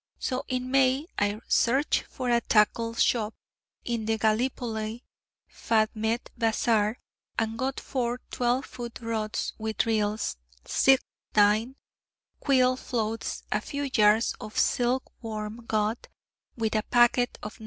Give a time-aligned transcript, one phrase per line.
[0.17, 3.35] so in May I searched for a tackle shop
[3.85, 5.03] in the Gallipoli
[5.47, 6.97] Fatmeh bazaar,
[7.37, 11.01] and got four 12 foot rods, with reels, silk
[11.35, 11.75] line,
[12.39, 16.07] quill floats, a few yards of silk worm gut,
[16.57, 17.59] with a packet of No.